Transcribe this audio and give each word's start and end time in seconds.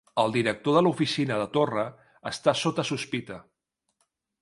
El 0.21 0.31
director 0.35 0.77
de 0.77 0.81
l'Oficina 0.87 1.37
de 1.43 1.47
Torra 1.57 1.85
està 2.33 2.57
sota 2.65 2.89
sospita 2.93 3.41